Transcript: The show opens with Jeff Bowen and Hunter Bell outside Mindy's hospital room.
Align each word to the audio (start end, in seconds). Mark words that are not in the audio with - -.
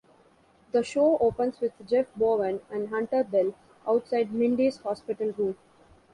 The 0.71 0.83
show 0.83 1.19
opens 1.19 1.59
with 1.59 1.73
Jeff 1.87 2.07
Bowen 2.15 2.59
and 2.71 2.89
Hunter 2.89 3.23
Bell 3.23 3.53
outside 3.87 4.33
Mindy's 4.33 4.77
hospital 4.77 5.31
room. 5.37 5.55